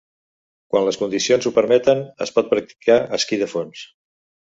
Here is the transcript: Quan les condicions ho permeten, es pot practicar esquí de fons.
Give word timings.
Quan 0.73 0.87
les 0.87 0.97
condicions 1.01 1.47
ho 1.49 1.53
permeten, 1.59 2.03
es 2.27 2.35
pot 2.41 2.53
practicar 2.57 3.01
esquí 3.23 3.45
de 3.47 3.55
fons. 3.57 3.89